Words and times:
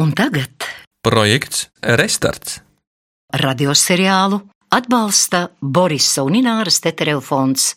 Un 0.00 0.12
tagad 0.16 0.64
Projekts 1.04 1.66
Restarts. 1.82 2.62
radioseriālu 3.36 4.38
atbalsta 4.72 5.50
Borisa 5.60 6.24
un 6.24 6.38
Ināras 6.40 6.80
Tetereva 6.80 7.20
fonds. 7.20 7.74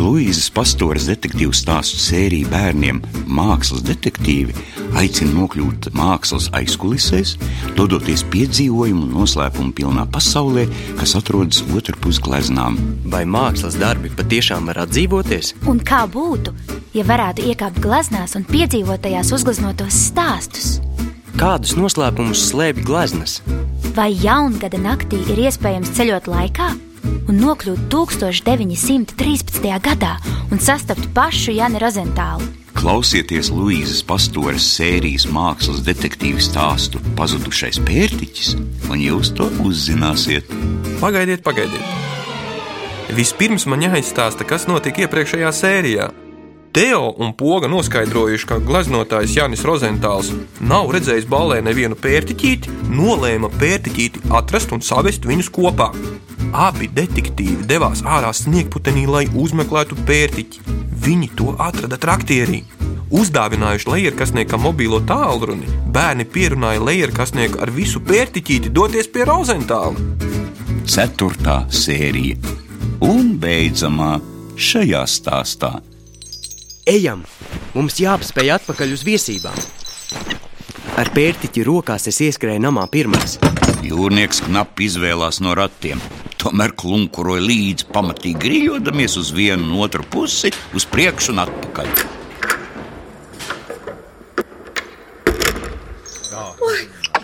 Luīzes 0.00 0.48
Pastoras 0.54 1.06
detektīvu 1.10 1.52
stāstu 1.56 1.98
sērija 2.00 2.48
bērniem 2.48 3.02
Mākslas 3.28 3.82
detektīvi 3.84 4.54
aicina 4.96 5.34
nokļūt 5.36 5.90
mākslas 5.96 6.48
aizkulisēs, 6.56 7.36
dodoties 7.76 8.24
piedzīvojumu 8.32 9.06
un 9.06 9.14
noslēpumu 9.18 9.74
pilnā 9.76 10.06
pasaulē, 10.12 10.66
kas 10.98 11.14
atrodas 11.18 11.62
otrpus 11.76 12.20
gleznām. 12.22 12.78
Vai 13.12 13.22
mākslas 13.28 13.78
darbi 13.80 14.12
patiešām 14.16 14.70
var 14.70 14.82
atdzīvoties? 14.86 15.54
Un 15.70 15.82
kā 15.84 16.02
būtu, 16.10 16.54
ja 16.96 17.06
varētu 17.06 17.46
iekāpt 17.52 17.80
gleznās 17.84 18.36
un 18.38 18.46
piedzīvot 18.48 19.04
tajās 19.06 19.32
uzgleznotos 19.36 20.04
stāstus? 20.10 20.78
Kādus 21.40 21.76
noslēpumus 21.78 22.50
slēpj 22.50 22.84
gleznas? 22.88 23.40
Vai 23.96 24.10
jaungada 24.16 24.80
naktī 24.80 25.22
ir 25.32 25.48
iespējams 25.48 25.92
ceļot 25.96 26.28
laikā 26.30 26.70
un 27.30 27.38
nokļūt 27.38 27.84
1913. 27.92 29.66
gadā 29.84 30.16
un 30.50 30.58
sastapt 30.58 31.12
pašu 31.14 31.54
Jani 31.54 31.78
Rozentālu? 31.78 32.46
Klausieties 32.74 33.50
Luīzes 33.54 34.00
Pastoras 34.06 34.64
sērijas 34.78 35.28
mākslas 35.30 35.82
detektīvu 35.86 36.42
stāstu 36.42 37.02
Pazudušais 37.18 37.78
pērtiķis, 37.86 38.54
un 38.90 39.02
jūs 39.02 39.34
to 39.38 39.46
uzzināsiet. 39.62 40.48
Pagaidiet, 41.02 41.44
pagaidiet. 41.46 43.12
Vispirms 43.14 43.66
man 43.70 43.84
jāizstāsta, 43.84 44.46
kas 44.46 44.66
notika 44.70 45.04
iepriekšējā 45.04 45.52
sērijā. 45.54 46.08
Teo 46.74 47.10
un 47.18 47.34
Poga 47.34 47.70
noskaidrojuši, 47.70 48.46
ka 48.46 48.60
gleznotājs 48.62 49.34
Janis 49.34 49.66
Rozentāls 49.66 50.30
nav 50.62 50.90
redzējis 50.94 51.26
ballē 51.30 51.58
nevienu 51.66 51.98
pērtiķīti, 51.98 52.74
nolēma 52.94 53.50
pērtiķīti 53.58 54.30
atrast 54.38 54.74
un 54.74 54.82
savest 54.86 55.26
viņus 55.26 55.50
kopā. 55.54 55.90
Abi 56.50 56.88
detektīvi 56.90 57.62
devās 57.70 58.00
ārā 58.02 58.32
sniegputenī, 58.34 59.04
lai 59.06 59.24
uzmeklētu 59.38 59.94
pērtiķi. 60.06 60.64
Viņi 61.00 61.28
to 61.38 61.52
atrada 61.62 61.98
traktierī. 62.00 62.64
Uzdāvinājuši 63.10 63.90
lejerkasniekam 63.90 64.64
mobilo 64.66 64.98
tālruni, 65.06 65.70
bērni 65.94 66.26
pierunāja 66.26 66.82
lejerkasnieku 66.82 67.60
ar 67.62 67.70
visu 67.74 68.02
pērtiķīti 68.02 68.72
doties 68.74 69.10
pie 69.10 69.26
Rozentāla. 69.30 69.94
Ceturtā 70.90 71.62
sērija 71.70 72.38
un 73.06 73.36
beidzamā 73.40 74.16
šajā 74.58 75.04
stāstā. 75.06 75.76
Ejam! 76.90 77.22
Mums 77.76 78.00
jāapspēj 78.02 78.50
atpakaļ 78.56 78.96
uz 78.96 79.04
viesībām. 79.06 79.58
Ar 80.98 81.10
pērtiķi 81.14 81.62
rokās 81.66 82.10
es 82.10 82.18
ieskrēju 82.26 82.62
namā 82.66 82.88
pirmais. 82.90 83.38
Jūrnieks 83.86 84.42
knapi 84.48 84.90
izvēlās 84.90 85.38
no 85.44 85.54
ratiem. 85.54 86.02
Tomēr 86.40 86.72
klunkuroja 86.80 87.42
līdzi 87.44 87.90
pamatīgi 87.92 88.40
grīļodamies 88.40 89.18
uz 89.20 89.28
vienu 89.36 89.66
un 89.68 89.84
otru 89.84 90.06
pusi, 90.08 90.48
uz 90.76 90.86
priekšu 90.88 91.34
un 91.34 91.44
atpakaļ. 91.44 91.90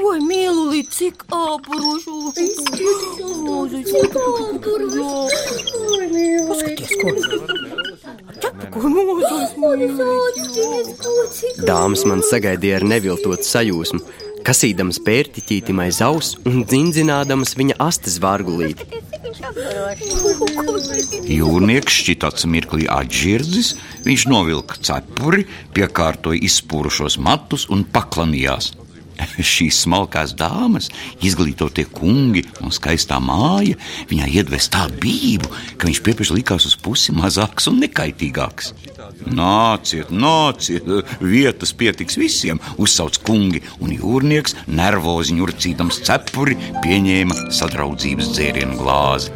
Oi, 0.06 0.18
mīlulī, 0.22 0.82
cik 0.92 1.24
āporošu! 1.32 2.16
Paskaties, 6.50 6.92
ko! 7.00 7.08
Dāmas 11.66 12.04
man 12.06 12.20
sagaidīja 12.28 12.78
ar 12.78 12.86
neviltotu 12.92 13.48
sajūsmu, 13.48 14.00
kasīdamas 14.46 15.00
pērtiķītim 15.06 15.80
aiz 15.82 15.98
auss 16.06 16.36
un 16.46 16.62
dzindzinādamas 16.68 17.56
viņa 17.58 17.78
astes 17.82 18.20
vārgulīti. 18.22 18.86
Jūrnieks 21.36 21.98
šķitāts 22.00 22.46
mirklī 22.50 22.86
atžirdzis, 22.90 23.74
viņš 24.06 24.26
novilka 24.30 24.78
cepuri, 24.88 25.46
piekārtoja 25.74 26.42
izspūrušos 26.46 27.18
matus 27.26 27.66
un 27.74 27.82
paklanījās. 27.90 28.74
Šīs 29.52 29.82
smalkās 29.84 30.34
dāmas, 30.38 30.90
izglītotie 31.24 31.86
kungi 31.92 32.44
un 32.64 32.74
skaistā 32.74 33.18
māja 33.22 33.76
viņai 34.10 34.28
iedvesa 34.40 34.72
tādu 34.78 35.00
bību, 35.04 35.50
ka 35.76 35.88
viņš 35.88 36.02
pieprasa 36.06 36.36
likās 36.36 36.68
uz 36.68 36.76
pusi 36.80 37.14
mazāks 37.16 37.68
un 37.70 37.80
nekaitīgāks. 37.84 38.72
Nāciet, 39.26 40.10
nāciet, 40.10 40.88
vietas 41.20 41.72
pietiks 41.76 42.18
visiem, 42.20 42.60
uzsauc 42.82 43.18
kungi, 43.26 43.62
un 43.80 43.94
jūrnieks, 43.94 44.56
nervozi 44.66 45.36
ņurcīdams 45.38 46.02
cepuri, 46.06 46.58
pieņēma 46.84 47.50
sadraudzības 47.54 48.32
dzērienu 48.34 48.80
glāzi. 48.80 49.34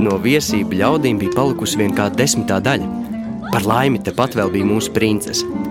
No 0.00 0.16
viesību 0.22 0.78
ļaudīm 0.80 1.18
bija 1.20 1.36
palikusi 1.36 1.78
vien 1.80 1.92
kāda 1.96 2.22
desmitā 2.22 2.60
daļa. 2.64 2.88
Par 3.50 3.66
laimi 3.66 4.00
tepat 4.02 4.36
vēl 4.38 4.52
bija 4.54 4.68
mūsu 4.68 4.94
princese. 4.94 5.69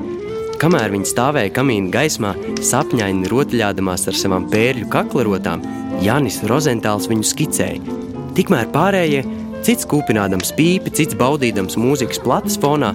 Kamēr 0.60 0.92
viņa 0.92 1.08
stāvēja 1.08 1.52
kamīna 1.56 1.88
gaismā, 1.94 2.34
sapņaini 2.68 3.30
rotaļādamās 3.32 4.02
ar 4.12 4.16
savām 4.20 4.50
pērļu 4.52 4.90
kaklarotām, 4.92 5.62
Jānis 6.04 6.42
Rozentāls 6.52 7.08
viņu 7.08 7.28
skicēja. 7.30 7.96
Tikmēr 8.36 8.68
pārējie, 8.74 9.22
cits 9.64 9.88
kūpinādams 9.88 10.52
pīpi, 10.58 10.92
cits 11.00 11.16
baudīdams 11.20 11.80
mūzikas 11.80 12.20
plates 12.26 12.60
fonā, 12.60 12.90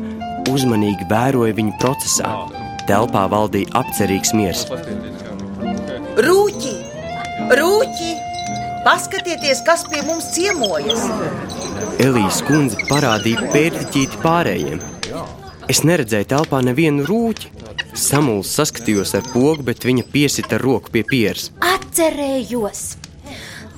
uzmanīgi 0.53 1.08
vēroja 1.08 1.56
viņu 1.56 1.72
procesā. 1.80 2.34
Telpā 2.84 3.24
valdīja 3.32 3.72
apcerīgs 3.80 4.34
miers. 4.36 4.66
Rūķi! 6.20 6.74
Rūķi! 7.48 8.10
Paskatieties, 8.84 9.64
kas 9.64 9.86
pie 9.88 10.04
mums 10.04 10.28
ciemojas! 10.36 11.08
Elīze 12.04 12.44
kundze 12.44 12.84
parādīja 12.92 13.48
pērtiķīti 13.56 14.20
pārējiem. 14.20 14.84
Es 15.72 15.80
neredzēju 15.88 16.28
telpā 16.28 16.60
nevienu 16.60 17.08
rūķi. 17.08 17.53
Samuls 17.94 18.50
saskatījos 18.50 19.12
ar 19.15 19.27
pogu, 19.31 19.62
bet 19.62 19.84
viņa 19.87 20.03
piesita 20.10 20.59
roku 20.59 20.91
pie 20.91 21.05
pieres. 21.06 21.53
Atcerējos! 21.62 22.97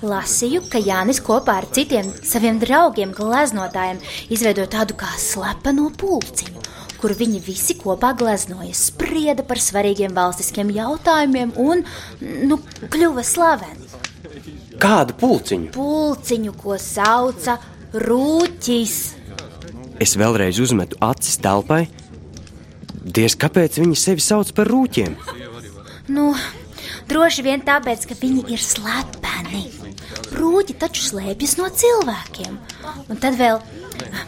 Lasīju, 0.07 0.63
ka 0.73 0.81
Jānis 0.81 1.21
kopā 1.25 1.59
ar 1.61 1.67
citiem 1.73 2.09
saviem 2.25 2.57
draugiem, 2.61 3.13
gleznotājiem, 3.17 4.01
izveidoja 4.33 4.71
tādu 4.73 4.97
kā 5.01 5.09
slepeno 5.21 5.91
pulciņu, 6.01 6.65
kur 7.01 7.13
viņi 7.17 7.43
visi 7.45 7.77
kopā 7.77 8.15
gleznoja, 8.17 8.73
sprieda 8.77 9.45
par 9.45 9.61
svarīgiem 9.61 10.17
valstiskiem 10.17 10.73
jautājumiem 10.77 11.53
un, 11.61 11.85
nu, 12.49 12.61
kļuva 12.93 13.25
slaveni. 13.25 13.89
Kādu 14.81 15.17
pulciņu? 15.21 15.73
Pulciņu, 15.77 16.57
ko 16.61 16.81
sauca 16.81 17.59
Rūķis. 17.97 18.97
Es 20.01 20.17
vēlreiz 20.21 20.61
uzmetu 20.61 21.01
acis 21.05 21.41
telpai. 21.41 21.87
Diez 23.07 23.37
kāpēc 23.39 23.79
viņi 23.79 23.97
sevi 23.99 24.23
sauc 24.25 24.51
par 24.57 24.67
rūķiem? 24.67 25.15
Nu, 26.11 26.33
droši 27.11 27.45
vien 27.47 27.63
tāpēc, 27.67 28.07
ka 28.11 28.19
viņi 28.19 28.47
ir 28.55 28.63
slepeni. 28.63 29.65
Rūķi 30.37 30.75
taču 30.81 31.05
slēpjas 31.07 31.57
no 31.61 31.69
cilvēkiem. 31.71 32.57
Un 33.07 33.21
tad 33.23 33.39
vēl, 33.39 33.61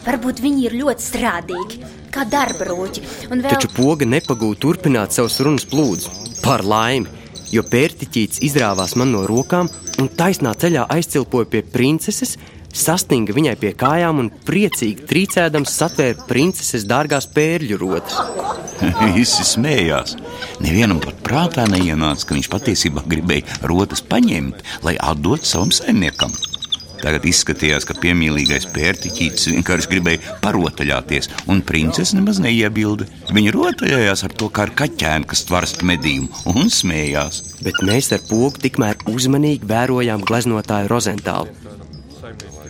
varbūt 0.07 0.39
viņi 0.43 0.67
ir 0.69 0.77
ļoti 0.79 1.05
strādīgi, 1.05 1.81
kā 2.13 2.23
darba 2.29 2.69
rūķi. 2.71 3.03
Vēl, 3.29 3.45
Taču 3.49 3.71
poga 3.75 4.07
nepagūda 4.07 4.63
turpināt 4.63 5.15
savus 5.15 5.39
runas 5.43 5.67
plūdus. 5.69 6.07
Par 6.43 6.63
laimi, 6.63 7.11
jo 7.51 7.65
pērtiķīts 7.67 8.43
izrāvās 8.47 8.95
man 8.99 9.11
no 9.15 9.25
rokām 9.29 9.69
un 9.99 10.07
taisnā 10.15 10.55
ceļā 10.55 10.87
aizcilpoja 10.95 11.51
pie 11.51 11.65
princeses, 11.67 12.37
sastinga 12.75 13.35
viņai 13.35 13.55
pie 13.59 13.73
kājām 13.77 14.23
un 14.23 14.29
priecīgi 14.47 15.07
trīcēdams 15.09 15.75
satvēra 15.81 16.27
princeses 16.29 16.85
dārgās 16.89 17.29
pērļu 17.35 17.79
rotas. 17.81 18.19
Visi 19.15 19.45
smējās. 19.47 20.15
Nevienam 20.63 21.01
pat 21.03 21.19
prātā 21.25 21.65
neienāca, 21.71 22.29
ka 22.29 22.37
viņš 22.37 22.51
patiesībā 22.53 23.03
gribēja 23.09 23.63
rotas 23.69 24.03
paņemt, 24.05 24.63
lai 24.85 24.95
atdot 25.01 25.47
savam 25.47 25.73
saimniekam. 25.75 26.33
Tagad 26.99 27.23
izskatījās, 27.29 27.85
ka 27.87 27.95
piemīlīgais 27.95 28.65
pērtiķītis 28.75 29.47
vienkārši 29.53 29.91
gribēja 29.93 30.35
parotaļāties, 30.43 31.29
un 31.51 31.61
princese 31.63 32.17
nemaz 32.17 32.41
neiebilda. 32.43 33.07
Viņa 33.35 33.53
rotaļājās 33.55 34.25
ar 34.27 34.35
to 34.35 34.49
kā 34.51 34.67
ar 34.67 34.75
kaķēnu, 34.81 35.29
kas 35.31 35.45
tvarst 35.47 35.85
medījumu, 35.87 36.43
un 36.51 36.67
smējās. 36.73 37.41
Bet 37.63 37.79
mēs 37.87 38.11
ar 38.15 38.23
pogu 38.27 38.59
tikmēr 38.65 38.99
uzmanīgi 39.07 39.69
vērojām 39.69 40.27
gleznotāju 40.27 40.91
Rozentālu. 40.91 41.68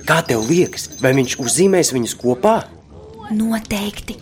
Kā 0.07 0.22
tev 0.25 0.46
liekas, 0.48 0.92
vai 1.04 1.16
viņš 1.18 1.40
uzzīmēs 1.44 1.94
viņus 1.96 2.19
kopā? 2.19 2.57
noteikti 3.31 4.18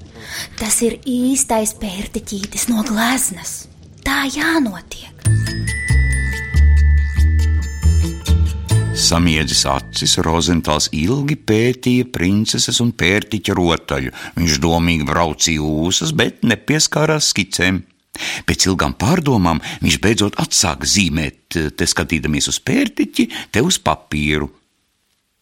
tas 0.59 0.81
ir 0.83 0.97
īstais 1.07 1.73
pērtiķītis 1.79 2.67
no 2.71 2.83
gleznas. 2.87 3.67
Tā 4.03 4.25
jānotiek. 4.31 5.13
Samiedzis 8.97 9.61
acis, 9.69 10.17
Rozentāls 10.25 10.89
ilgi 10.95 11.37
pētīja 11.37 12.07
princeses 12.11 12.81
un 12.83 12.91
pērtiķa 12.97 13.55
rotaļu. 13.55 14.11
Viņš 14.39 14.57
domīgi 14.63 15.07
braucīja 15.07 15.63
ūsas, 15.63 16.15
bet 16.17 16.41
nepieskārās 16.47 17.29
skicēm. 17.31 17.83
Pēc 18.49 18.65
ilgām 18.71 18.97
pārdomām 18.97 19.61
viņš 19.83 19.99
beidzot 20.01 20.39
atsāka 20.41 20.89
zīmēt, 20.89 21.59
te 21.77 21.87
skatīdamies 21.87 22.49
uz 22.49 22.57
pērtiķi, 22.65 23.29
te 23.53 23.61
uz 23.63 23.77
papīru. 23.77 24.49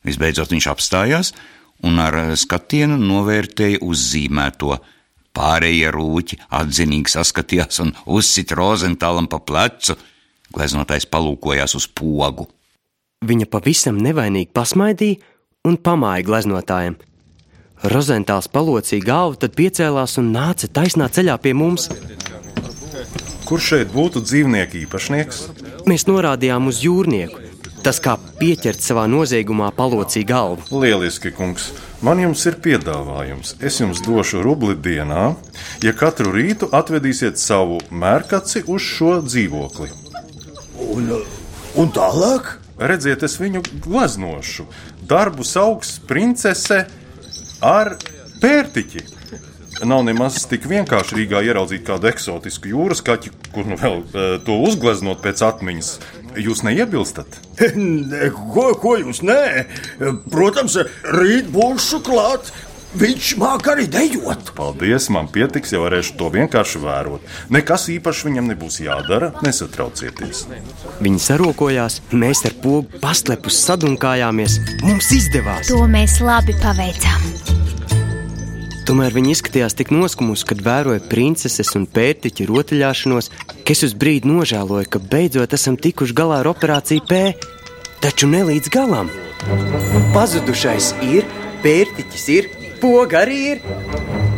Visbeidzot 0.05 0.51
viņš 0.53 0.67
apstājās 0.71 1.31
un 1.85 1.99
ar 1.99 2.17
skatienu 2.39 2.97
novērtēja 3.01 3.81
uzzīmēto. 3.83 4.77
Pārējie 5.35 5.89
rūķi 5.91 6.37
atzinīgi 6.55 7.11
saskatījās 7.11 7.81
un 7.83 7.91
uzsita 8.07 8.55
Rozentālam 8.55 9.27
pa 9.27 9.41
plecu. 9.43 9.97
Gleznotais 10.55 11.07
palūkojās 11.11 11.75
uz 11.75 11.89
pogu. 11.91 12.47
Viņa 13.25 13.49
pavisam 13.51 13.97
nevainīgi 13.99 14.53
pasmaidīja 14.55 15.19
un 15.67 15.75
pamāja 15.81 16.23
gleznotājiem. 16.27 16.95
Rozentāls 17.91 18.47
palocīja 18.53 19.03
galvu, 19.03 19.39
tad 19.41 19.57
piecēlās 19.57 20.15
un 20.21 20.31
nāca 20.33 20.69
taisnā 20.71 21.09
ceļā 21.11 21.35
pie 21.43 21.53
mums. 21.57 21.89
Kurš 23.45 23.67
šeit 23.73 23.91
būtu 23.93 24.23
dzīvnieku 24.25 24.79
īpašnieks? 24.85 25.41
Mēs 25.89 26.07
norādījām 26.09 26.71
uz 26.71 26.79
jūrnieku. 26.85 27.44
Tas 27.85 27.99
kā 28.01 28.15
pieķert 28.39 28.81
savā 28.81 29.03
noziegumā 29.05 29.67
palocīja 29.77 30.25
galvu. 30.31 30.63
Lieliski, 30.81 31.29
kungs. 31.29 31.67
Man 32.01 32.17
jums 32.17 32.41
ir 32.49 32.57
piedāvājums. 32.65 33.51
Es 33.61 33.77
jums 33.77 34.01
došu 34.01 34.41
rubli 34.41 34.73
dienā, 34.73 35.35
ja 35.85 35.93
katru 35.93 36.33
rītu 36.33 36.71
atvedīsiet 36.73 37.37
savu 37.37 37.77
mērkaci 37.93 38.63
uz 38.65 38.81
šo 38.81 39.19
dzīvokli. 39.27 39.91
Un, 40.95 41.13
un 41.77 41.93
tālāk? 41.93 42.55
Redziet, 42.81 43.21
es 43.23 43.37
viņu 43.37 43.61
gleznošu. 43.85 44.65
Darbu 45.05 45.45
sauks 45.45 45.99
princese 46.09 46.87
ar 47.61 47.99
pērtiķi. 48.41 49.05
Nav 49.85 50.05
nemaz 50.07 50.41
tik 50.49 50.65
vienkārši 50.71 51.21
Rīgā 51.21 51.45
ieraudzīt 51.45 51.85
kādu 51.85 52.09
eksotisku 52.09 52.73
jūras 52.73 53.05
kaķi, 53.05 53.31
kur 53.53 53.69
nu 53.69 53.77
vēl 53.77 54.01
e, 54.01 54.27
to 54.47 54.55
uzgleznot 54.65 55.21
pēc 55.21 55.45
atmiņas. 55.45 55.97
Jūs 56.41 56.63
neiebilstat? 56.67 57.39
Ko, 58.53 58.69
ko 58.79 58.95
jūs 58.99 59.21
nē? 59.25 59.65
Protams, 60.31 60.77
rīt 61.15 61.51
būšu 61.53 62.01
klāt. 62.05 62.51
Viņš 62.95 63.29
māca 63.41 63.73
arī 63.73 63.89
dejot. 63.91 64.53
Paldies, 64.55 65.09
man 65.11 65.27
pietiks, 65.31 65.73
ja 65.75 65.81
varēšu 65.83 66.15
to 66.19 66.29
vienkārši 66.31 66.79
vērot. 66.79 67.25
Nekas 67.51 67.89
īpaši 67.91 68.29
viņam 68.29 68.47
nebūs 68.53 68.79
jādara, 68.85 69.33
nesatraucieties. 69.43 70.45
Viņi 71.03 71.19
sarokojās, 71.25 71.99
mēs 72.15 72.45
ar 72.47 72.55
pogu 72.63 73.01
pastlepus 73.03 73.59
sadunkājāmies. 73.67 74.61
Mums 74.85 75.11
izdevās! 75.17 75.67
To 75.73 75.83
mēs 75.91 76.21
labi 76.23 76.55
paveicām. 76.63 77.54
Tomēr 78.85 79.15
viņi 79.15 79.31
izskatījās 79.33 79.73
tik 79.73 79.89
noskumusi, 79.89 80.45
kad 80.45 80.59
vēroja 80.61 81.01
princeses 81.09 81.71
un 81.73 81.87
pērtiķa 81.89 82.45
rotaļāšanos, 82.45 83.31
ka 83.65 83.73
es 83.73 83.81
uz 83.87 83.95
brīdi 83.97 84.29
nožēloju, 84.29 84.89
ka 84.93 85.01
beidzot 85.01 85.55
esam 85.57 85.73
tikuši 85.81 86.13
galā 86.13 86.43
ar 86.43 86.51
operāciju 86.51 87.01
P. 87.09 87.23
Taču 88.03 88.29
ne 88.29 88.43
līdz 88.45 88.69
galam. 88.69 89.09
Pazudušais 90.13 90.91
ir, 91.01 91.25
pērtiķis 91.65 92.29
ir, 92.37 92.51
poga 92.77 93.23
arī 93.25 93.41
ir. 93.55 93.65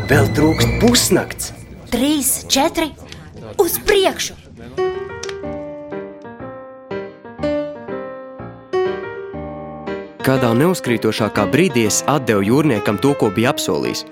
Vēl 0.08 0.32
trūkst 0.40 0.80
pusnakts. 0.80 1.52
Trīs, 1.92 2.46
četri, 2.48 2.94
uz 3.60 3.76
priekšu! 3.84 4.40
Kādā 10.24 10.56
neuzkrītošākā 10.60 11.50
brīdī 11.52 11.90
es 11.92 12.06
atdevu 12.08 12.48
jūrniekam 12.48 13.00
to, 13.04 13.14
ko 13.20 13.28
bija 13.32 13.52
apsolījis. 13.52 14.08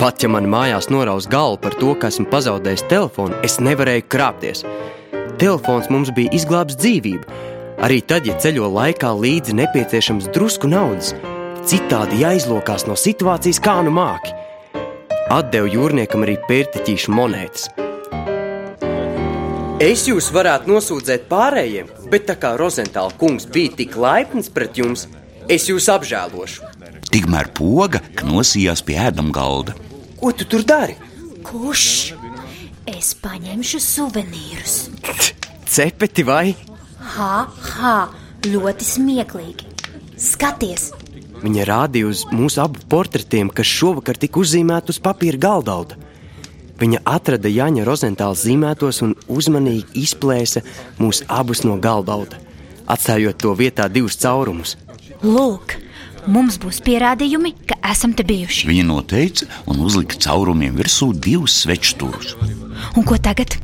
Pat 0.00 0.22
ja 0.24 0.28
man 0.32 0.46
mājās 0.48 0.88
noraus 0.88 1.26
galvu 1.28 1.58
par 1.60 1.74
to, 1.76 1.90
ka 2.00 2.08
esmu 2.08 2.24
pazaudējis 2.32 2.86
telefonu, 2.88 3.36
es 3.44 3.58
nevarēju 3.60 4.06
krāpties. 4.08 4.62
Telefons 5.36 5.90
mums 5.92 6.12
bija 6.16 6.32
izglābs 6.36 6.78
dzīvību. 6.80 7.42
Arī 7.84 8.00
tad, 8.08 8.24
ja 8.24 8.38
ceļo 8.40 8.70
laikā 8.72 9.10
līdzi 9.12 9.52
nepieciešams 9.58 10.30
drusku 10.32 10.70
naudas, 10.72 11.12
citādi 11.68 12.22
jāizlokās 12.22 12.86
no 12.88 12.96
situācijas 12.96 13.60
kā 13.60 13.76
nu 13.84 13.92
māki. 13.92 14.32
Atdevu 15.34 15.68
jūrniekam 15.74 16.24
arī 16.24 16.38
pērtiķīšu 16.48 17.12
monētas. 17.12 17.68
Es 19.82 20.06
jūs 20.08 20.30
varētu 20.32 20.72
nosūdzēt 20.72 21.28
pārējiem, 21.28 21.92
bet 22.08 22.24
tā 22.30 22.38
kā 22.40 22.54
Rozentāla 22.56 23.12
kungs 23.20 23.44
bija 23.52 23.76
tik 23.82 23.98
laipns 24.00 24.48
pret 24.48 24.80
jums, 24.80 25.04
es 25.52 25.68
jūs 25.68 25.90
apžēlošu. 25.92 26.75
Tikmēr 27.16 27.48
poga 27.56 28.02
knosījās 28.20 28.82
pie 28.84 28.98
ēdam 29.00 29.32
galda. 29.32 29.72
Ko 30.20 30.34
tu 30.36 30.44
tur 30.44 30.66
dari? 30.68 30.98
Kurš? 31.46 32.12
Es 32.92 33.14
paņemšu 33.22 33.80
suvenīrus. 33.80 34.74
Cepeti 35.64 36.26
vai? 36.28 36.52
Ha, 37.16 37.46
ha, 37.48 37.96
ļoti 38.44 38.84
smieklīgi. 38.84 39.72
Skaties, 40.20 40.90
Viņa 41.36 41.66
rādīja 41.68 42.08
uz 42.08 42.24
mūsu 42.32 42.62
abu 42.64 42.80
portretiem, 42.90 43.50
kas 43.52 43.68
šovakar 43.68 44.16
tika 44.20 44.40
uzzīmēti 44.40 44.94
uz 44.94 45.00
papīra 45.04 45.40
galdauda. 45.40 45.98
Viņa 46.80 47.02
atrada 47.08 47.48
Jāņa 47.52 47.84
Rozentāla 47.88 48.36
zīmētos 48.36 49.02
un 49.04 49.14
uzmanīgi 49.32 50.02
izplēsa 50.02 50.64
mūs 51.00 51.22
abus 51.28 51.62
no 51.64 51.76
galdauda, 51.80 52.40
atstājot 52.88 53.40
to 53.40 53.52
vietā 53.56 53.88
divus 53.92 54.16
caurumus. 54.20 54.76
lūk, 55.22 55.76
mums 56.30 56.58
būs 56.62 56.82
pierādījumi, 56.84 57.54
ka 57.70 57.78
esam 57.90 58.14
te 58.16 58.26
bijuši. 58.26 58.68
Viņa 58.70 58.84
noteica 58.88 59.48
un 59.70 59.80
uzlika 59.86 60.18
caurumiem 60.26 60.76
virsū 60.78 61.12
divus 61.14 61.62
svečturus. 61.62 62.34
Un 62.96 63.06
ko 63.06 63.18
tagad? 63.22 63.56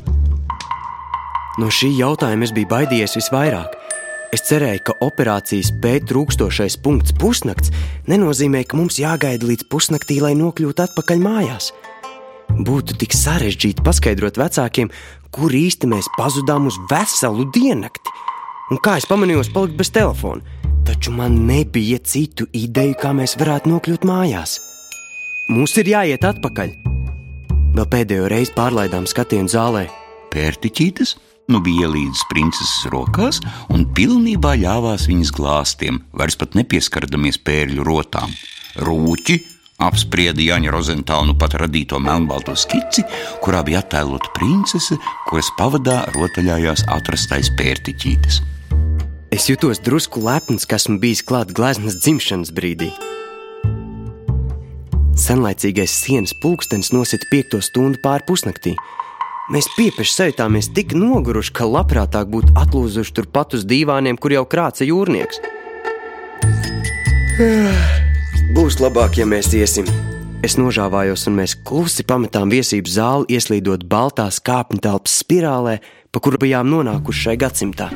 No 1.61 1.69
šī 1.69 1.91
jautājuma 1.99 2.47
es 2.47 2.53
biju 2.55 2.71
baidījies 2.71 3.17
visvairāk. 3.19 3.79
Es 4.33 4.41
cerēju, 4.47 4.81
ka 4.87 4.95
operācijas 5.05 5.69
pēc 5.83 6.07
trūkstošais 6.09 6.79
punkts 6.81 7.13
pusnakts 7.21 7.69
nenozīmē, 8.09 8.63
ka 8.65 8.79
mums 8.79 8.97
jāgaida 8.97 9.45
līdz 9.45 9.67
pusnaktī, 9.69 10.17
lai 10.23 10.33
nokļūtu 10.39 10.87
atpakaļ 10.87 11.21
mājās. 11.21 11.69
Būtu 12.53 12.97
tik 13.01 13.13
sarežģīti 13.13 13.85
paskaidrot 13.85 14.39
vecākiem, 14.41 14.89
kur 15.33 15.53
īsti 15.53 15.89
mēs 15.89 16.09
pazudām 16.17 16.65
uz 16.69 16.79
veselu 16.89 17.45
diennakti. 17.53 18.17
Un 18.73 18.81
kā 18.81 18.97
es 18.97 19.05
pamanīju, 19.09 19.45
palikt 19.53 19.77
bez 19.77 19.93
telefona. 19.93 20.41
Taču 20.83 21.11
man 21.15 21.45
nebija 21.47 21.97
citu 22.03 22.45
ideju, 22.51 22.95
kā 22.99 23.13
mēs 23.15 23.37
varētu 23.39 23.71
nokļūt 23.71 24.03
mājās. 24.07 24.57
Mums 25.51 25.77
ir 25.79 25.87
jāiet 25.93 26.25
atpakaļ. 26.27 26.73
Vēl 27.73 27.87
pēdējo 27.89 28.27
reizi 28.31 28.51
pārlaidām 28.55 29.07
skatienu 29.07 29.51
zālē. 29.51 29.85
Pērtiķītes 30.33 31.15
nu 31.53 31.59
bija 31.63 31.87
ielīdzis 31.87 32.27
princeses 32.29 32.91
rokās 32.91 33.39
un 33.73 33.87
pilnībā 33.95 34.53
ļāvās 34.59 35.07
viņas 35.09 35.33
glāstiem, 35.35 35.99
vairs 36.15 36.37
pat 36.39 36.55
nepieskardamies 36.59 37.39
pērļu 37.47 37.87
rotām. 37.87 38.31
Rūķi 38.83 39.39
apsprieda 39.83 40.43
Jaņa 40.43 40.71
Rozentālu 40.73 41.35
pat 41.39 41.57
radīto 41.63 41.99
melnbalto 42.03 42.55
skici, 42.59 43.05
kurā 43.43 43.63
bija 43.67 43.83
attēlota 43.83 44.31
princese, 44.35 44.99
kuras 45.29 45.51
pavadā 45.59 46.03
rotaļājās 46.15 46.87
atrastais 46.91 47.51
pērtiķītes. 47.59 48.43
Es 49.33 49.49
jutos 49.49 49.79
drusku 49.81 50.21
lepns, 50.21 50.67
ka 50.69 50.77
esmu 50.77 50.99
bijis 51.01 51.23
klāt 51.25 51.55
gleznas 51.57 51.95
dzimšanas 51.97 52.51
brīdī. 52.53 52.91
Senlaicīgais 55.17 55.89
sienas 56.03 56.35
pulkstenis 56.37 56.91
nosita 56.93 57.25
piekto 57.31 57.57
stundu 57.65 57.97
pāri 58.03 58.27
pusnaktī. 58.29 58.75
Mēs 59.49 59.71
piepeši 59.73 60.13
sajūtāmies 60.19 60.69
tik 60.77 60.93
noguruši, 60.93 61.55
ka 61.57 61.65
labprātāk 61.65 62.29
būtu 62.29 62.53
atlūzuši 62.61 63.17
turpat 63.17 63.57
uz 63.57 63.65
dīvāniem, 63.65 64.21
kur 64.21 64.37
jau 64.37 64.45
krāca 64.45 64.85
jūrnieks. 64.85 65.41
Būs 68.53 68.77
labāk, 68.85 69.17
ja 69.17 69.25
mēs 69.25 69.49
iesim. 69.57 69.89
Es 70.45 70.61
nožāvājos, 70.61 71.25
un 71.25 71.41
mēs 71.41 71.57
klusi 71.65 72.05
pametām 72.05 72.53
viesību 72.53 72.99
zāli, 73.01 73.33
ieslīdot 73.33 73.89
baltā 73.89 74.29
kāpņu 74.29 74.85
telpas 74.85 75.23
spirālē, 75.25 75.79
pa 76.13 76.21
kuru 76.21 76.45
bijām 76.45 76.69
nonākuši 76.69 77.31
šai 77.31 77.41
gadsimtā. 77.41 77.95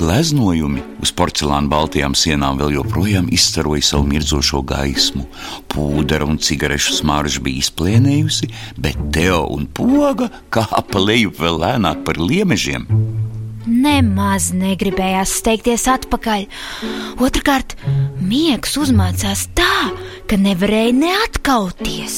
Gleznojumi 0.00 0.80
uz 1.04 1.10
porcelāna 1.12 1.68
baltajām 1.68 2.14
sienām 2.16 2.56
vēl 2.56 2.78
joprojām 2.78 3.26
izstaroja 3.36 3.84
savu 3.84 4.06
mirdzošo 4.08 4.62
gaismu. 4.64 5.26
Pūdera 5.68 6.24
un 6.24 6.38
cigarešu 6.40 6.94
smarža 7.02 7.42
bija 7.44 7.60
izplēnējusi, 7.60 8.48
bet 8.80 8.96
Teo 9.12 9.42
un 9.52 9.66
poga 9.68 10.30
kāpa 10.48 11.02
lejup 11.04 11.36
vēl 11.44 11.60
lēnāk 11.66 12.00
par 12.06 12.16
liemežiem. 12.16 12.88
Nemaz 13.68 14.54
negribējās 14.56 15.36
steigties 15.42 15.84
atpakaļ. 15.92 16.48
Otrakārt, 17.20 17.76
miegs 18.24 18.80
uzmācās 18.80 19.50
tā, 19.52 19.90
ka 20.24 20.40
nevarēja 20.40 20.96
neatkauties. 20.96 22.16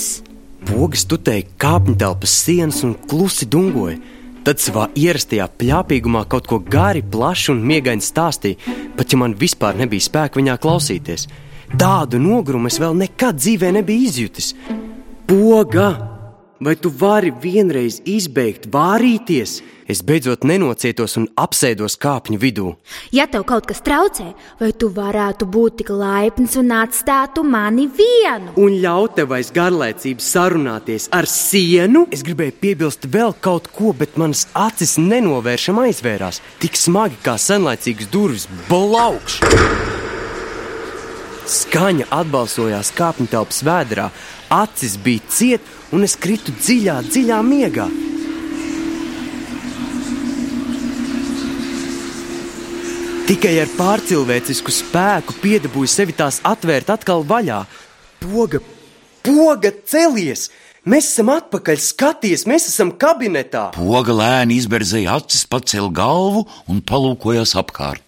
Pogas 0.70 1.02
tutēja 1.10 1.50
kāpņu 1.58 1.98
telpas 1.98 2.38
sienas 2.44 2.84
un 2.86 2.94
klusi 3.10 3.50
dungoja. 3.50 3.98
Tad 4.42 4.58
savā 4.58 4.88
ierastajā 4.98 5.46
plāpīgumā 5.58 6.24
kaut 6.30 6.48
ko 6.50 6.58
gari, 6.58 7.02
plašu 7.02 7.54
un 7.54 7.60
miegaini 7.66 8.02
stāstīja, 8.02 8.58
pat 8.98 9.14
ja 9.14 9.20
man 9.22 9.36
vispār 9.38 9.78
nebija 9.78 10.02
spēka 10.02 10.40
viņā 10.40 10.56
klausīties. 10.62 11.28
Tādu 11.78 12.18
nogrumu 12.20 12.68
es 12.68 12.80
vēl 12.82 12.98
nekad 13.04 13.38
dzīvē 13.38 13.70
nebiju 13.78 14.08
izjutis. 14.08 14.50
Poga! 15.30 16.11
Vai 16.62 16.76
tu 16.78 16.92
vari 16.94 17.32
vienreiz 17.42 17.96
izbeigt 18.06 18.68
vārīties? 18.70 19.56
Es 19.90 19.98
beidzot 20.06 20.44
nenocietos 20.46 21.16
un 21.18 21.24
apsēdos 21.34 21.96
kāpņu 21.98 22.38
vidū. 22.38 22.68
Ja 23.10 23.24
tev 23.26 23.42
kaut 23.48 23.66
kas 23.66 23.82
traucē, 23.82 24.28
vai 24.60 24.68
tu 24.70 24.86
varētu 24.94 25.48
būt 25.56 25.80
tik 25.80 25.90
laipns 25.90 26.54
un 26.60 26.70
atstātu 26.76 27.42
mani 27.42 27.88
vienu? 27.90 28.54
Un 28.62 28.78
ļaut 28.84 29.18
tev 29.18 29.34
aiz 29.34 29.50
garlaicības 29.50 30.30
sarunāties 30.36 31.08
ar 31.10 31.26
sienu? 31.26 32.04
Es 32.14 32.22
gribēju 32.22 32.54
piebilst 32.62 33.10
vēl 33.10 33.34
kaut 33.42 33.66
ko, 33.74 33.90
bet 33.90 34.14
manas 34.14 34.46
acis 34.54 34.94
nenovēršami 35.02 35.88
aizvērās. 35.88 36.38
Tik 36.62 36.78
smagi 36.78 37.18
kā 37.26 37.34
senlaicīgas 37.42 38.14
durvis 38.14 38.46
bolaukš. 38.70 39.42
Skaņa 41.58 42.06
atbalsojās 42.22 42.94
kāpņu 42.94 43.32
telpas 43.34 43.64
vēdā, 43.66 44.12
acis 44.62 44.94
bija 45.02 45.26
ciet, 45.26 45.78
un 45.92 46.06
es 46.06 46.16
kritu 46.16 46.54
dziļā, 46.56 46.96
dziļā 47.08 47.38
miegā. 47.46 47.86
Tikai 53.28 53.52
ar 53.62 53.70
pārcilvēcisku 53.78 54.72
spēku 54.74 55.36
piedabūju 55.40 55.88
sevi 55.88 56.16
tās 56.16 56.40
atvērt 56.44 56.90
atkal 56.92 57.22
vaļā. 57.24 57.62
Poga, 58.24 58.60
poga, 59.24 59.72
celies! 59.88 60.50
Mēs 60.82 61.12
esam 61.12 61.28
atpakaļ, 61.30 61.78
skaties, 61.78 62.42
mēs 62.50 62.66
esam 62.66 62.90
kabinetā! 62.98 63.68
Poga 63.76 64.16
lēni 64.18 64.56
izberzēja 64.58 65.14
acis, 65.20 65.46
pacēla 65.46 65.92
galvu 65.94 66.42
un 66.66 66.82
palūkojās 66.82 67.54
apkārt. 67.60 68.01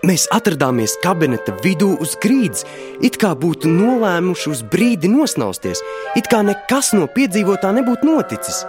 Mēs 0.00 0.22
atrodāmies 0.32 0.94
kabineta 1.02 1.52
vidū 1.60 1.90
uz 2.00 2.14
grīdas, 2.22 2.62
it 3.04 3.18
kā 3.20 3.34
būtu 3.36 3.68
nolēmuši 3.68 4.48
uz 4.48 4.62
brīdi 4.72 5.10
nosnausties, 5.12 5.82
it 6.16 6.30
kā 6.32 6.40
nekas 6.46 6.94
no 6.96 7.04
piedzīvotā 7.04 7.72
nebūtu 7.76 8.08
noticis. 8.08 8.62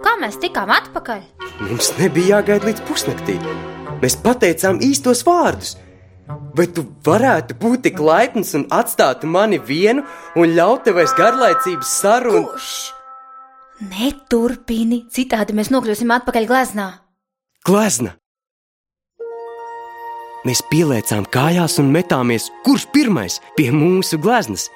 Kā 0.00 0.14
mēs 0.16 0.38
tikām 0.40 0.72
atpakaļ? 0.72 1.20
Mums 1.66 1.90
nebija 1.98 2.38
jāgaida 2.38 2.70
līdz 2.70 2.84
pusnaktī. 2.88 3.36
Mēs 4.00 4.16
pateicām 4.24 4.80
īstos 4.80 5.20
vārdus. 5.28 5.74
Vai 6.56 6.64
tu 6.72 6.86
varētu 7.04 7.58
būt 7.60 7.84
tik 7.90 8.00
laipns 8.00 8.54
un 8.56 8.64
atstāt 8.72 9.26
mani 9.28 9.58
vienu 9.60 10.06
un 10.40 10.54
ļaut 10.56 10.86
tev 10.88 11.02
aiz 11.02 11.12
garlaicības 11.18 11.92
sarunu? 12.00 12.46
Kurš? 12.48 12.70
Neturpini, 13.90 15.02
citādi 15.12 15.52
mēs 15.56 15.68
nokļūsim 15.74 16.16
atpakaļ 16.16 16.48
gleznā. 16.48 16.88
Glezna! 17.68 18.16
Mēs 20.40 20.62
pieliecām 20.70 21.26
kājās 21.28 21.74
un 21.82 21.90
metāmies, 21.92 22.46
kurš 22.64 22.86
pirmais 22.94 23.40
pie 23.58 23.68
mūsu 23.74 24.16
gleznas. 24.16 24.70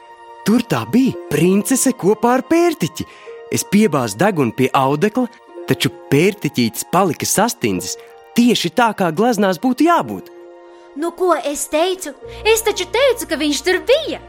Tur 0.44 0.60
tā 0.68 0.82
bija 0.92 1.16
princese 1.30 1.94
kopā 1.96 2.34
ar 2.36 2.42
pērtiķi. 2.50 3.06
Es 3.54 3.64
piebāzu 3.72 4.18
degunu 4.20 4.52
pie 4.52 4.68
audekla, 4.76 5.24
taču 5.64 5.88
pērtiķītis 6.10 6.84
palika 6.92 7.24
sastindzis 7.24 7.96
tieši 8.36 8.74
tā, 8.76 8.90
kā 8.98 9.08
gleznās 9.16 9.60
būtu 9.62 9.86
jābūt. 9.88 10.28
Nu, 11.00 11.14
ko 11.16 11.32
es 11.38 11.64
teicu? 11.72 12.12
Es 12.44 12.60
taču 12.66 12.84
teicu, 12.92 13.30
ka 13.30 13.40
viņš 13.40 13.62
tur 13.64 13.80
bija. 13.88 14.20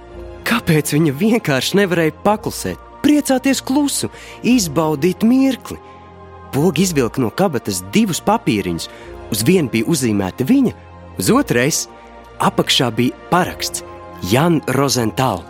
Kāpēc 0.48 0.94
viņa 0.96 1.18
vienkārši 1.20 1.82
nevarēja 1.82 2.16
paklusēt, 2.24 2.80
priecāties 3.04 3.60
klusu, 3.66 4.08
izbaudīt 4.40 5.28
mirkli? 5.28 5.82
Pogi 6.56 6.88
izvilka 6.88 7.20
no 7.20 7.28
kabatas 7.28 7.84
divus 7.92 8.24
papīriņus. 8.24 8.88
Uz 9.34 9.42
vienu 9.44 9.68
bija 9.74 9.90
uzzīmēta 9.90 10.46
viņa, 10.48 10.72
uz 11.20 11.32
otrais 11.32 11.86
apakšā 12.44 12.92
bija 12.96 13.28
paraksts 13.32 13.84
Jan 14.32 14.62
Rozentāls. 14.76 15.46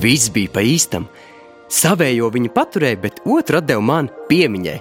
Viss 0.00 0.30
bija 0.32 0.48
pa 0.54 0.62
īstam. 0.64 1.04
Savējo 1.72 2.30
viņa 2.32 2.50
paturēja, 2.52 3.00
bet 3.00 3.20
otru 3.28 3.60
deva 3.60 3.84
man 3.84 4.08
piemiņai. 4.28 4.78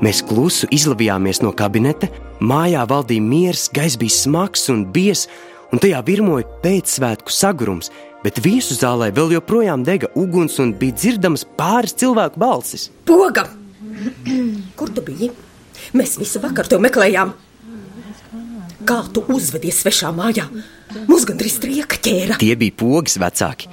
Mēs 0.00 0.22
klusu 0.24 0.68
izlavījāmies 0.72 1.42
no 1.44 1.52
kabineta, 1.56 2.08
mājā 2.40 2.86
valdīja 2.88 3.24
miers, 3.24 3.66
gaiss 3.72 4.00
bija 4.00 4.16
smags 4.16 4.68
un 4.72 4.86
biezs, 4.92 5.26
un 5.72 5.80
tajā 5.82 6.00
virmoja 6.06 6.48
pēcsvētku 6.64 7.32
sagurums, 7.32 7.90
bet 8.24 8.40
viesu 8.44 8.76
zālē 8.76 9.10
vēl 9.16 9.36
joprojām 9.36 9.84
dega 9.84 10.08
uguns 10.16 10.56
un 10.62 10.72
bija 10.76 10.96
dzirdamas 10.96 11.44
pāris 11.58 11.96
cilvēku 12.00 12.40
balsis. 12.40 12.88
Poga! 13.08 13.46
Kur 14.78 14.92
tu 14.96 15.04
biji? 15.04 15.30
Mēs 15.96 16.16
visu 16.20 16.40
vakaru 16.40 16.72
tevi 16.72 16.88
meklējām. 16.88 17.32
Kā 18.90 19.04
tu 19.14 19.22
uzvedies 19.30 19.84
svešā 19.84 20.08
mājā? 20.10 20.48
Mums 21.06 21.22
gandrīz 21.28 21.60
trieka 21.62 21.98
ķēra. 22.02 22.38
Tie 22.42 22.56
bija 22.58 22.74
pogas 22.74 23.14
vecāki. 23.22 23.68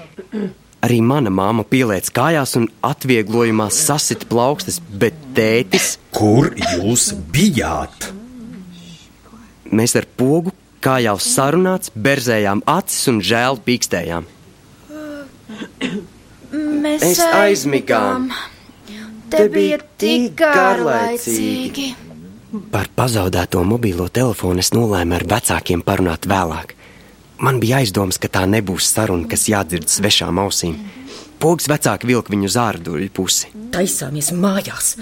Arī 0.85 0.99
mana 1.01 1.31
māma 1.33 1.65
pieliec 1.65 2.11
kājās 2.13 2.53
un 2.59 2.67
atvieglojumā 2.85 3.65
sasita 3.73 4.27
plaukstas, 4.29 4.77
bet 5.01 5.17
tētis. 5.33 5.95
Kur 6.13 6.51
jūs 6.53 7.09
bijāt? 7.33 8.11
Mēs 9.73 9.97
ar 9.97 10.05
pogu, 10.21 10.53
kā 10.85 10.99
jau 11.01 11.17
sarunāts, 11.17 11.89
berzējām 11.97 12.61
acis 12.69 13.09
un 13.09 13.17
žēl 13.25 13.57
pīkstējām. 13.65 14.29
Mēs 16.85 17.23
aizmigām. 17.25 18.29
Te 19.33 19.47
bija 19.49 19.81
tik 19.97 20.37
garlaicīgi. 20.37 21.95
Par 22.71 22.87
pazaudēto 22.95 23.59
mobilo 23.67 24.07
telefonu 24.07 24.63
es 24.63 24.71
nolēmu 24.71 25.17
ar 25.17 25.25
vecākiem 25.27 25.81
parunāt 25.83 26.27
vēlāk. 26.31 26.73
Man 27.43 27.59
bija 27.61 27.81
aizdoms, 27.81 28.17
ka 28.17 28.29
tā 28.31 28.45
nebūs 28.49 28.87
saruna, 28.87 29.27
kas 29.29 29.49
jādzird 29.51 29.91
svešām 29.91 30.39
ausīm. 30.41 30.77
Pogas 31.43 31.67
vecāki 31.69 32.07
vilka 32.09 32.31
viņu 32.33 32.47
uz 32.47 32.55
ārduļu 32.57 33.09
pusi. 33.13 33.51
Taisāmies 33.75 34.31
mājās. 34.33 34.95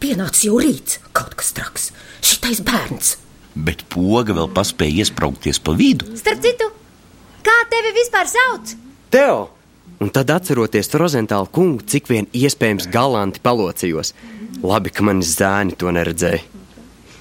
Pienācis 0.00 0.46
jau 0.48 0.56
rīts, 0.58 0.98
kaut 1.12 1.36
kas 1.38 1.52
traks. 1.54 1.90
Šitais 2.24 2.62
bērns. 2.64 3.14
Bet 3.54 3.84
poga 3.92 4.34
vēl 4.34 4.48
paspēja 4.56 5.04
iesprāgties 5.04 5.60
pa 5.62 5.74
vidu. 5.76 6.08
Starp 6.18 6.40
citu, 6.42 6.70
kā 7.44 7.56
tevi 7.70 7.92
vispār 8.00 8.30
sauc? 8.30 8.72
Teo! 9.12 9.50
Un 10.00 10.08
tad, 10.08 10.30
atceroties 10.32 10.88
Rozentālu 10.96 11.50
kungu, 11.52 11.84
cik 11.84 12.08
vien 12.08 12.30
iespējams 12.32 12.88
galanti 12.88 13.42
palocījos. 13.44 14.14
Labi, 14.64 14.88
ka 14.94 15.04
manis 15.04 15.34
zēni 15.36 15.76
to 15.76 15.92
neredzēja. 15.92 16.40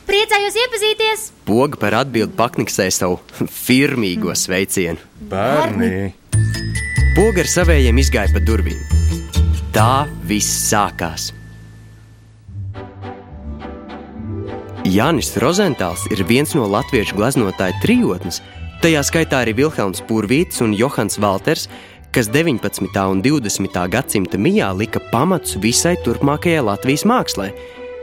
Priecājos 0.10 0.56
iepazīties! 0.58 1.24
Poga 1.46 1.78
par 1.78 1.94
atbildi 2.00 2.34
pakniksēja 2.34 2.94
savu 2.96 3.20
firmīgo 3.66 4.34
sveicienu. 4.34 4.98
Bērni! 5.30 6.16
Poga 7.14 7.44
ar 7.44 7.50
savējiem 7.52 8.00
izgāja 8.02 8.34
pa 8.34 8.42
durvīm. 8.42 8.80
Tā 9.76 10.08
viss 10.26 10.64
sākās. 10.72 11.30
Jānis 14.90 15.30
Rozentāls 15.38 16.08
ir 16.10 16.24
viens 16.26 16.56
no 16.58 16.66
latviešu 16.66 17.14
gleznotāju 17.20 17.78
trijotnes, 17.84 18.40
tajā 18.82 19.04
skaitā 19.06 19.44
arī 19.44 19.54
Vilhelms 19.60 20.02
Pūrvīts 20.10 20.64
un 20.66 20.74
Johans 20.74 21.20
Valters, 21.22 21.68
kas 22.16 22.32
19. 22.34 22.90
un 22.98 23.22
20. 23.22 23.84
gadsimta 23.94 24.42
mijā 24.42 24.72
lika 24.74 25.04
pamatus 25.12 25.60
visai 25.62 26.00
turpmākajai 26.02 26.66
Latvijas 26.66 27.06
mākslai. 27.06 27.52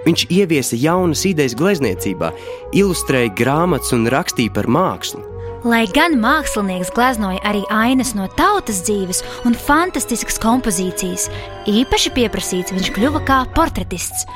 Viņš 0.07 0.29
ieviesa 0.31 0.79
jaunas 0.79 1.25
idejas 1.27 1.57
glezniecībā, 1.59 2.31
ilustrēja 2.79 3.35
grāmatas 3.37 3.93
un 3.97 4.07
rakstīja 4.13 4.55
par 4.55 4.71
mākslu. 4.71 5.36
Lai 5.67 5.83
gan 5.91 6.13
mākslinieks 6.23 6.93
gleznoja 6.95 7.41
arī 7.49 7.65
ainas 7.75 8.13
no 8.15 8.29
tautas 8.39 8.85
dzīves 8.87 9.25
un 9.49 9.57
fantastiskas 9.59 10.39
kompozīcijas, 10.39 11.25
īpaši 11.67 12.13
pieprasīts 12.15 12.71
viņš 12.71 12.91
kļuva 12.95 13.25
kā 13.27 13.41
portretists. 13.57 14.29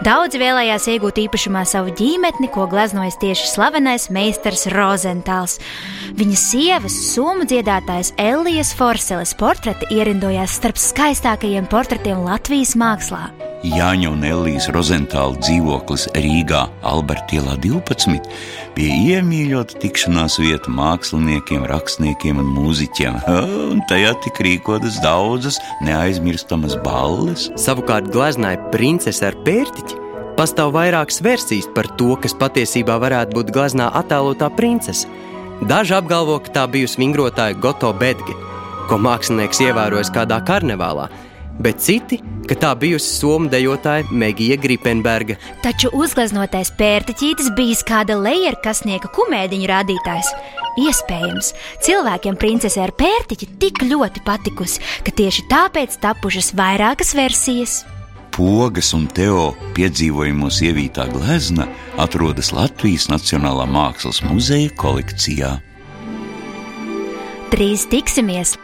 Daudzi 0.00 0.40
vēlējās 0.40 0.86
iegūt 0.94 1.20
īpašumā 1.26 1.66
savu 1.68 1.92
ģimeni, 1.98 2.48
ko 2.54 2.64
gleznojas 2.70 3.20
tieši 3.20 3.50
slavenais 3.50 4.08
meistars 4.08 4.64
Rozentāls. 4.72 5.58
Viņa 6.16 6.40
sievas, 6.40 6.96
somu 7.10 7.44
dziedātājs 7.44 8.14
Elijas 8.16 8.72
Forseles 8.78 9.36
portreti 9.36 9.90
ierindojās 9.92 10.56
starp 10.62 10.80
skaistākajiem 10.80 11.68
portretiem 11.68 12.24
Latvijas 12.24 12.72
mākslā. 12.80 13.26
Jāņa 13.60 14.08
un 14.08 14.22
Elijas 14.24 14.70
Rozentāla 14.72 15.36
dzīvoklis 15.36 16.06
Rīgā, 16.16 16.62
Alberta 16.88 17.36
ielā 17.36 17.58
12, 17.60 18.24
bija 18.80 19.20
iemīļota 19.20 19.76
tikšanās 19.82 20.38
vieta 20.40 20.72
māksliniekiem, 20.72 21.66
rakstniekiem 21.68 22.40
un 22.40 22.48
mūziķiem. 22.54 23.18
Un 23.72 23.82
tajā 23.90 24.14
tika 24.24 24.44
rīkotas 24.46 25.00
daudzas 25.04 25.58
neaizmirstamas 25.84 26.78
balles. 26.84 27.48
Savukārt 27.60 28.08
gleznāja 28.14 28.60
princese 28.72 29.26
ar 29.28 29.36
pērtiķi. 29.44 29.98
Pastāv 30.38 30.72
vairākas 30.78 31.20
versijas 31.20 31.68
par 31.74 31.90
to, 32.00 32.14
kas 32.22 32.36
patiesībā 32.40 32.96
varētu 33.02 33.36
būt 33.36 33.52
gleznā 33.52 33.90
attēlotā 34.00 34.48
princese. 34.56 35.10
Daži 35.68 35.98
apgalvo, 35.98 36.38
ka 36.40 36.54
tā 36.54 36.68
bijusi 36.72 37.02
vingrotāja 37.02 37.58
Goto 37.60 37.90
Bedge, 37.92 38.36
ko 38.88 38.96
mākslinieks 38.96 39.60
ievērojis 39.66 40.14
kādā 40.14 40.40
karnevālā, 40.48 41.10
bet 41.60 41.82
citi, 41.84 42.18
ka 42.48 42.56
tā 42.58 42.72
bijusi 42.78 43.12
somu 43.18 43.50
dejotāja 43.52 44.08
Megija 44.10 44.56
Gripenberga. 44.60 45.36
Taču 45.64 45.92
uzgleznotais 45.96 46.72
pērtiķītis 46.78 47.52
bijis 47.56 47.84
kāda 47.86 48.16
lejerkasnieka 48.20 49.12
kumēdiņa 49.14 49.70
rādītājs. 49.70 50.32
Iespējams, 50.80 51.52
cilvēkiem 51.84 52.38
princese 52.40 52.80
ar 52.82 52.92
pērtiķi 52.96 53.48
tik 53.60 53.82
ļoti 53.90 54.22
patikusi, 54.26 54.82
ka 55.04 55.14
tieši 55.14 55.48
tāpēc 55.50 55.98
tapušas 56.02 56.52
vairākas 56.56 57.12
versijas. 57.18 57.80
Pogas 58.30 58.92
un 58.94 59.08
Teo 59.10 59.50
piedzīvojumos 59.76 60.60
ievītā 60.64 61.08
glezna 61.10 61.66
atrodas 62.00 62.52
Latvijas 62.54 63.10
Nacionālā 63.10 63.66
Mākslas 63.68 64.22
muzeja 64.24 64.70
kolekcijā. 64.78 65.56
Drīz 67.50 67.88
tiksimies! 67.90 68.54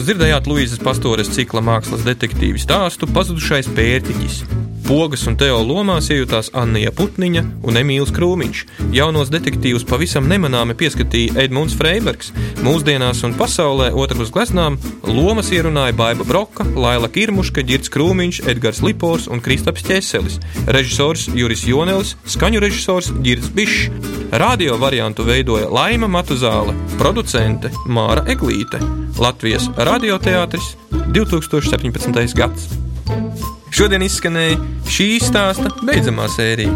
Jūs 0.00 0.06
dzirdējāt 0.08 0.46
Luīzes 0.48 0.80
Pastores 0.80 1.28
cikla 1.34 1.60
mākslas 1.60 2.06
detektīvu 2.06 2.62
stāstu 2.62 3.04
Pazudušais 3.12 3.68
pērtiķis. 3.76 4.59
Pogas 4.90 5.22
un 5.30 5.36
Teo 5.38 5.60
lomās 5.62 6.08
iejutās 6.10 6.48
Anna 6.58 6.90
Putniņa 6.90 7.44
un 7.62 7.76
Emīls 7.78 8.10
Krūmiņš. 8.10 8.62
Jaunos 8.90 9.28
detektīvus 9.30 9.84
pavisam 9.86 10.26
nemanāmi 10.26 10.74
pieskatīja 10.74 11.36
Edmunds 11.44 11.76
Freibergs. 11.78 12.32
Mūsdienās 12.66 13.20
un 13.22 13.36
pasaulē 13.38 13.92
otrpus 13.94 14.32
gleznām 14.34 14.80
lomas 15.06 15.52
ierunāja 15.54 15.94
Baiva 15.94 16.26
Broka, 16.26 16.66
Laila 16.74 17.06
Kirmuška, 17.06 17.62
Girts 17.70 17.92
Krūmiņš, 17.94 18.42
Edgars 18.50 18.82
Lipors 18.82 19.30
un 19.30 19.38
Kristaps 19.38 19.86
Ķeselis, 19.86 20.40
režisors 20.66 21.28
Juris 21.38 21.62
Jonelis, 21.70 22.16
skaņu 22.26 22.66
režisors 22.66 23.14
Girts 23.22 23.54
Bišs. 23.54 23.86
Radio 24.42 24.74
variantu 24.82 25.22
veidoja 25.22 25.70
Laima 25.70 26.10
Matuzāle, 26.10 26.74
producente 26.98 27.70
Māra 27.86 28.26
Eglīte, 28.26 28.82
Latvijas 29.22 29.70
radioteātris 29.78 30.74
2017. 31.14 32.34
gads. 32.34 32.89
Šodien 33.70 34.02
izskanēja 34.02 34.58
šī 34.90 35.06
stāsta 35.22 35.70
beidzamā 35.86 36.26
sērija. 36.28 36.74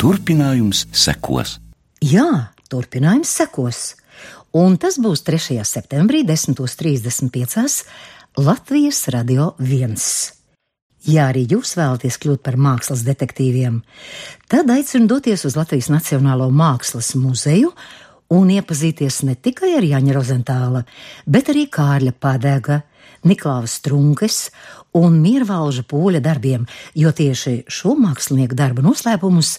Turpinājums 0.00 0.86
sekos. 0.90 1.58
Jā, 2.02 2.26
turpinājums 2.72 3.30
sekos 3.38 3.92
un 4.54 4.76
tas 4.78 5.00
būs 5.02 5.24
3. 5.26 5.58
septembrī 5.66 6.22
10.35. 6.26 7.82
Latvijas 8.38 9.02
Radio 9.10 9.52
1. 9.58 9.98
Ja 11.10 11.26
arī 11.28 11.44
jūs 11.50 11.74
vēlaties 11.76 12.16
kļūt 12.22 12.40
par 12.46 12.56
mākslas 12.56 13.02
detektīviem, 13.04 13.82
tad 14.48 14.70
aicinu 14.72 15.10
doties 15.10 15.44
uz 15.44 15.58
Latvijas 15.58 15.90
Nacionālo 15.92 16.48
Mākslas 16.54 17.12
muzeju 17.18 17.74
un 18.32 18.52
iepazīties 18.54 19.20
ne 19.28 19.34
tikai 19.36 19.74
ar 19.76 19.84
Jaņa 19.84 20.14
Rozentāla, 20.16 20.84
bet 21.26 21.50
arī 21.52 21.66
Kārļa 21.68 22.14
Padēga, 22.16 22.80
Niklāva 23.28 23.68
Strunkes 23.68 24.48
un 24.96 25.18
Miervalža 25.20 25.84
pūļa 25.90 26.22
darbiem, 26.24 26.64
jo 26.94 27.12
tieši 27.12 27.66
šo 27.68 27.98
mākslinieku 28.00 28.56
darbu 28.56 28.86
noslēpumus 28.86 29.58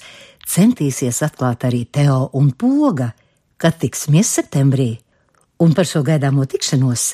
centīsies 0.50 1.22
atklāt 1.26 1.68
arī 1.68 1.84
Teo 1.92 2.32
un 2.40 2.56
Poga– 2.56 3.12
kad 3.58 3.78
tiksimies 3.80 4.30
septembrī. 4.38 4.96
Un 5.60 5.74
par 5.74 5.88
šo 5.88 6.04
gaidāmo 6.04 6.46
tikšanos 6.50 7.14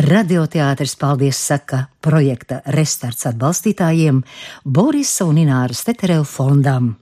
radioteātris 0.00 0.96
paldies 0.98 1.38
saka 1.38 1.84
projekta 2.02 2.62
Restarts 2.74 3.28
atbalstītājiem 3.30 4.22
Borisa 4.64 5.28
un 5.28 5.38
Ināras 5.44 5.84
Tetereva 5.86 6.24
fondam. 6.24 6.94